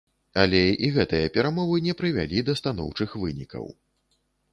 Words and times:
Але 0.43 0.59
і 0.85 0.87
гэтыя 0.95 1.27
перамовы 1.35 1.75
не 1.87 1.93
прывялі 1.99 2.39
да 2.47 2.57
станоўчых 2.61 3.13
вынікаў. 3.25 3.69